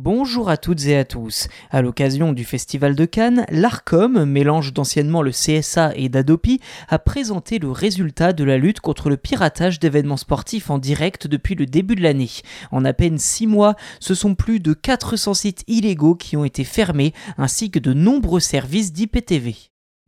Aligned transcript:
Bonjour 0.00 0.48
à 0.48 0.56
toutes 0.56 0.86
et 0.86 0.96
à 0.96 1.04
tous. 1.04 1.48
À 1.72 1.82
l'occasion 1.82 2.32
du 2.32 2.44
Festival 2.44 2.94
de 2.94 3.04
Cannes, 3.04 3.44
l'ARCOM, 3.50 4.24
mélange 4.26 4.72
d'anciennement 4.72 5.22
le 5.22 5.32
CSA 5.32 5.90
et 5.96 6.08
d'Adopi, 6.08 6.60
a 6.88 7.00
présenté 7.00 7.58
le 7.58 7.72
résultat 7.72 8.32
de 8.32 8.44
la 8.44 8.58
lutte 8.58 8.78
contre 8.78 9.10
le 9.10 9.16
piratage 9.16 9.80
d'événements 9.80 10.16
sportifs 10.16 10.70
en 10.70 10.78
direct 10.78 11.26
depuis 11.26 11.56
le 11.56 11.66
début 11.66 11.96
de 11.96 12.04
l'année. 12.04 12.30
En 12.70 12.84
à 12.84 12.92
peine 12.92 13.18
six 13.18 13.48
mois, 13.48 13.74
ce 13.98 14.14
sont 14.14 14.36
plus 14.36 14.60
de 14.60 14.72
400 14.72 15.34
sites 15.34 15.64
illégaux 15.66 16.14
qui 16.14 16.36
ont 16.36 16.44
été 16.44 16.62
fermés, 16.62 17.12
ainsi 17.36 17.72
que 17.72 17.80
de 17.80 17.92
nombreux 17.92 18.38
services 18.38 18.92
d'IPTV. 18.92 19.56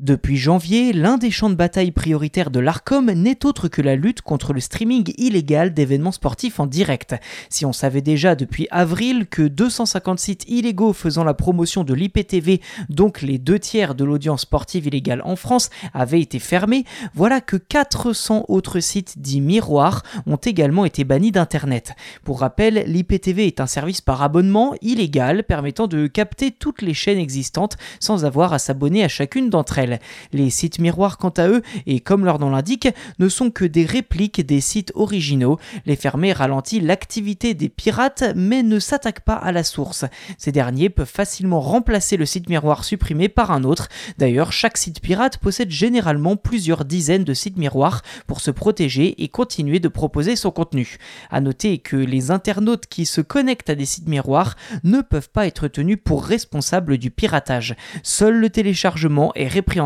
Depuis 0.01 0.39
janvier, 0.39 0.95
l'un 0.95 1.19
des 1.19 1.30
champs 1.30 1.51
de 1.51 1.55
bataille 1.55 1.91
prioritaires 1.91 2.51
de 2.51 2.59
l'ARCOM 2.59 3.11
n'est 3.11 3.45
autre 3.45 3.69
que 3.69 3.83
la 3.83 3.96
lutte 3.96 4.23
contre 4.23 4.55
le 4.55 4.61
streaming 4.61 5.12
illégal 5.19 5.75
d'événements 5.75 6.11
sportifs 6.11 6.59
en 6.59 6.66
direct. 6.66 7.16
Si 7.51 7.66
on 7.66 7.75
savait 7.75 8.01
déjà 8.01 8.34
depuis 8.34 8.66
avril 8.71 9.27
que 9.27 9.43
250 9.43 10.19
sites 10.19 10.48
illégaux 10.48 10.95
faisant 10.95 11.23
la 11.23 11.34
promotion 11.34 11.84
de 11.84 11.92
l'IPTV, 11.92 12.62
donc 12.89 13.20
les 13.20 13.37
deux 13.37 13.59
tiers 13.59 13.95
de 13.95 14.05
l'audience 14.05 14.41
sportive 14.42 14.87
illégale 14.87 15.20
en 15.23 15.37
France, 15.37 15.69
avaient 15.92 16.23
été 16.23 16.39
fermés, 16.39 16.87
voilà 17.14 17.42
que 17.42 17.56
400 17.56 18.47
autres 18.48 18.80
sites 18.80 19.19
dits 19.19 19.42
miroirs 19.42 20.03
ont 20.27 20.37
également 20.37 20.87
été 20.87 21.05
bannis 21.05 21.30
d'Internet. 21.30 21.92
Pour 22.25 22.41
rappel, 22.41 22.84
l'IPTV 22.87 23.47
est 23.47 23.61
un 23.61 23.67
service 23.67 24.01
par 24.01 24.23
abonnement 24.23 24.73
illégal 24.80 25.45
permettant 25.45 25.89
de 25.89 26.06
capter 26.06 26.53
toutes 26.53 26.80
les 26.80 26.95
chaînes 26.95 27.19
existantes 27.19 27.77
sans 27.98 28.25
avoir 28.25 28.55
à 28.55 28.59
s'abonner 28.59 29.05
à 29.05 29.09
chacune 29.09 29.51
d'entre 29.51 29.78
elles. 29.78 29.90
Les 30.33 30.51
sites 30.51 30.79
miroirs, 30.79 31.19
quant 31.19 31.30
à 31.30 31.49
eux, 31.49 31.62
et 31.87 32.01
comme 32.01 32.25
leur 32.25 32.39
nom 32.39 32.51
l'indique, 32.51 32.89
ne 33.19 33.29
sont 33.29 33.51
que 33.51 33.65
des 33.65 33.85
répliques 33.85 34.45
des 34.45 34.61
sites 34.61 34.93
originaux. 34.95 35.59
Les 35.87 35.97
fermer 35.97 36.33
ralentit 36.33 36.81
l'activité 36.81 37.55
des 37.55 37.69
pirates, 37.69 38.25
mais 38.37 38.62
ne 38.62 38.79
s'attaque 38.79 39.21
pas 39.21 39.34
à 39.34 39.53
la 39.53 39.65
source. 39.65 40.05
Ces 40.39 40.53
derniers 40.53 40.91
peuvent 40.91 41.09
facilement 41.09 41.61
remplacer 41.61 42.17
le 42.17 42.27
site 42.27 42.48
miroir 42.48 42.84
supprimé 42.84 43.29
par 43.29 43.51
un 43.51 43.65
autre. 43.65 43.89
D'ailleurs, 44.19 44.53
chaque 44.53 44.77
site 44.77 45.01
pirate 45.01 45.39
possède 45.39 45.70
généralement 45.70 46.36
plusieurs 46.36 46.84
dizaines 46.84 47.25
de 47.25 47.34
sites 47.34 47.57
miroirs 47.57 48.03
pour 48.27 48.41
se 48.41 48.51
protéger 48.51 49.23
et 49.23 49.29
continuer 49.29 49.81
de 49.81 49.89
proposer 49.89 50.36
son 50.36 50.51
contenu. 50.51 50.98
À 51.31 51.41
noter 51.41 51.79
que 51.79 51.97
les 51.97 52.31
internautes 52.31 52.86
qui 52.86 53.07
se 53.07 53.20
connectent 53.20 53.70
à 53.70 53.75
des 53.75 53.86
sites 53.86 54.09
miroirs 54.09 54.57
ne 54.84 55.01
peuvent 55.01 55.31
pas 55.31 55.47
être 55.47 55.69
tenus 55.69 55.98
pour 56.03 56.25
responsables 56.25 56.98
du 56.98 57.11
piratage. 57.11 57.75
Seul 58.03 58.36
le 58.36 58.51
téléchargement 58.51 59.33
est 59.34 59.48
répréhensible 59.48 59.80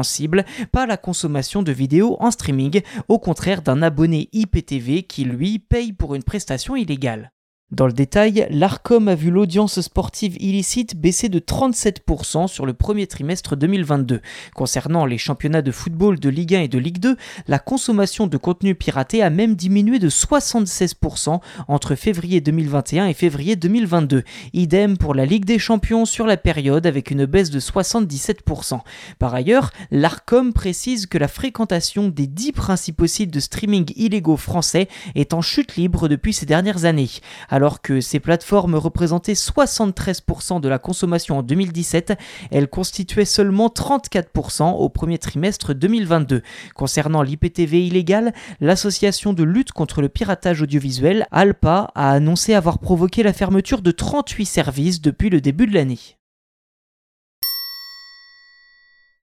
pas 0.73 0.87
la 0.87 0.97
consommation 0.97 1.63
de 1.63 1.73
vidéos 1.73 2.17
en 2.21 2.31
streaming, 2.31 2.83
au 3.09 3.19
contraire 3.19 3.63
d'un 3.63 3.83
abonné 3.83 4.29
IPTV 4.33 5.05
qui 5.05 5.25
lui 5.25 5.59
paye 5.59 5.93
pour 5.93 6.15
une 6.15 6.23
prestation 6.23 6.77
illégale. 6.77 7.33
Dans 7.71 7.87
le 7.87 7.95
détail, 7.95 8.47
l'ARCOM 8.51 9.09
a 9.09 9.15
vu 9.15 9.31
l'audience 9.31 9.81
sportive 9.81 10.37
illicite 10.39 10.97
baisser 10.97 11.31
de 11.31 11.39
37% 11.39 12.47
sur 12.47 12.67
le 12.67 12.75
premier 12.75 13.07
trimestre 13.07 13.57
2022. 13.57 14.21
Concernant 14.55 15.07
les 15.07 15.17
championnats 15.17 15.63
de 15.63 15.73
football 15.73 16.21
de 16.21 16.29
Ligue 16.29 16.55
1 16.55 16.61
et 16.61 16.69
de 16.69 16.79
Ligue 16.79 16.99
2, 16.99 17.17
la 17.49 17.59
consommation 17.59 18.27
de 18.27 18.37
contenu 18.37 18.75
piraté 18.75 19.23
a 19.23 19.31
même 19.31 19.57
diminué 19.57 19.99
de 19.99 20.11
76% 20.11 21.41
entre 21.67 21.95
février 21.95 22.43
2021 22.43 23.07
et 23.07 23.15
février 23.15 23.57
2022. 23.57 24.25
Idem 24.53 24.99
pour 24.99 25.15
la 25.15 25.25
Ligue 25.25 25.47
des 25.47 25.59
Champions 25.59 26.05
sur 26.05 26.27
la 26.27 26.37
période 26.37 26.87
avec 26.87 27.11
une 27.11 27.25
baisse 27.25 27.51
de 27.51 27.61
77%. 27.61 28.81
Par 29.19 29.35
ailleurs, 29.35 29.73
l'ARCOM 29.91 30.53
précise 30.53 31.07
que 31.07 31.17
la 31.17 31.29
fréquentation 31.29 32.09
des 32.09 32.27
10 32.27 32.53
principaux 32.53 33.07
sites 33.07 33.33
de 33.33 33.41
streaming 33.41 33.91
illégaux 33.97 34.37
français 34.37 34.89
est 35.15 35.33
en 35.33 35.41
chute 35.41 35.77
libre 35.77 36.09
depuis 36.09 36.35
ces 36.35 36.45
dernières 36.47 36.85
années. 36.85 37.09
Alors 37.55 37.83
que 37.83 38.01
ces 38.01 38.19
plateformes 38.19 38.75
représentaient 38.75 39.35
73% 39.35 40.61
de 40.61 40.69
la 40.69 40.81
consommation 40.81 41.39
en 41.39 41.45
2017, 41.45 42.15
elles 42.51 42.67
constituaient 42.67 43.25
seulement 43.25 43.69
34% 43.69 44.73
au 44.73 44.89
premier 44.89 45.19
trimestre 45.19 45.73
2022. 45.73 46.43
Concernant 46.75 47.23
l'IPTV 47.23 47.87
illégal, 47.87 48.35
l'association 48.61 49.35
de 49.35 49.45
lutte 49.45 49.71
contre 49.71 50.03
le 50.03 50.09
piratage 50.09 50.63
audiovisuel, 50.63 51.29
ALPA, 51.31 51.93
a 51.95 52.11
annoncé 52.11 52.55
avoir 52.55 52.81
provoqué 52.81 53.23
la 53.23 53.33
fermeture 53.33 53.83
de 53.83 53.93
38 53.93 54.47
services 54.47 55.01
depuis 55.01 55.31
le 55.31 55.41
début 55.41 55.69
de 55.69 55.75
l'année. 55.75 56.01